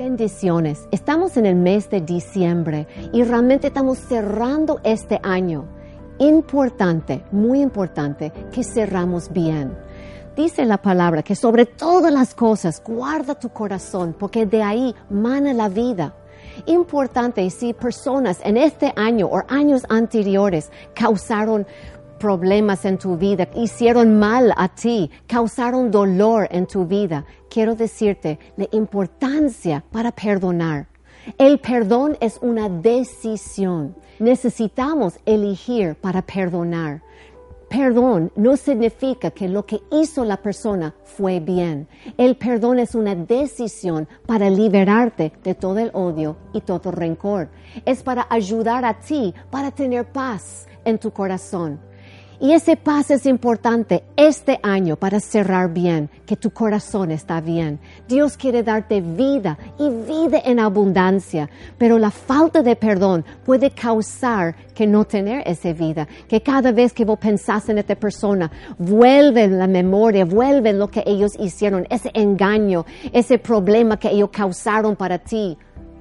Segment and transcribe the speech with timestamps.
[0.00, 0.88] Bendiciones.
[0.92, 5.68] Estamos en el mes de diciembre y realmente estamos cerrando este año.
[6.18, 9.76] Importante, muy importante que cerramos bien.
[10.34, 15.52] Dice la palabra que sobre todas las cosas guarda tu corazón porque de ahí mana
[15.52, 16.14] la vida.
[16.64, 21.66] Importante si personas en este año o años anteriores causaron
[22.20, 28.38] problemas en tu vida, hicieron mal a ti, causaron dolor en tu vida, quiero decirte
[28.56, 30.86] la importancia para perdonar.
[31.38, 33.96] El perdón es una decisión.
[34.18, 37.02] Necesitamos elegir para perdonar.
[37.68, 41.86] Perdón no significa que lo que hizo la persona fue bien.
[42.18, 47.48] El perdón es una decisión para liberarte de todo el odio y todo rencor.
[47.84, 51.78] Es para ayudar a ti para tener paz en tu corazón.
[52.42, 57.78] Y ese paz es importante este año para cerrar bien, que tu corazón está bien.
[58.08, 64.56] Dios quiere darte vida y vida en abundancia, pero la falta de perdón puede causar
[64.74, 69.46] que no tener esa vida, que cada vez que vos pensás en esta persona, vuelve
[69.46, 75.18] la memoria, vuelve lo que ellos hicieron, ese engaño, ese problema que ellos causaron para
[75.18, 75.58] ti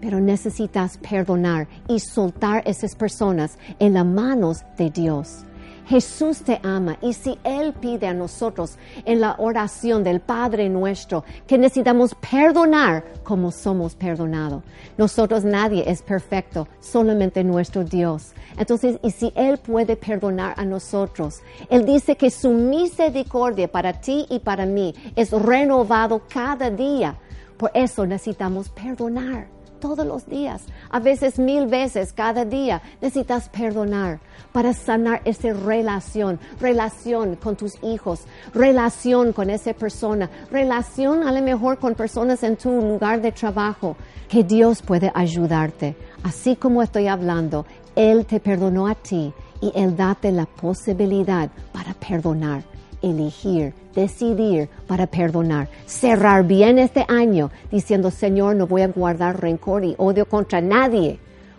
[0.00, 5.44] pero necesitas perdonar y soltar esas personas en las manos de Dios.
[5.90, 11.24] Jesús te ama y si Él pide a nosotros en la oración del Padre nuestro
[11.48, 14.62] que necesitamos perdonar como somos perdonados.
[14.96, 18.34] Nosotros nadie es perfecto, solamente nuestro Dios.
[18.56, 24.26] Entonces, y si Él puede perdonar a nosotros, Él dice que su misericordia para ti
[24.30, 27.16] y para mí es renovado cada día.
[27.56, 29.48] Por eso necesitamos perdonar
[29.80, 32.80] todos los días, a veces mil veces cada día.
[33.00, 34.20] Necesitas perdonar
[34.52, 38.24] para sanar esa relación, relación con tus hijos,
[38.54, 43.96] relación con esa persona, relación a lo mejor con personas en tu lugar de trabajo,
[44.28, 45.96] que Dios puede ayudarte.
[46.22, 51.94] Así como estoy hablando, Él te perdonó a ti y Él date la posibilidad para
[51.94, 52.69] perdonar
[53.02, 59.84] elegir, decidir para perdonar, cerrar bien este año diciendo, Señor, no voy a guardar rencor
[59.84, 61.18] y odio contra nadie,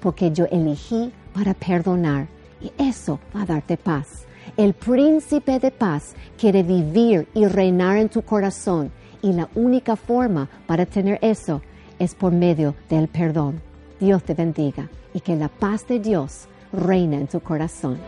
[0.00, 2.26] porque yo elegí para perdonar
[2.60, 4.24] y eso va a darte paz.
[4.56, 8.90] El príncipe de paz quiere vivir y reinar en tu corazón
[9.22, 11.62] y la única forma para tener eso
[11.98, 13.60] es por medio del perdón.
[14.00, 17.98] Dios te bendiga y que la paz de Dios reine en tu corazón.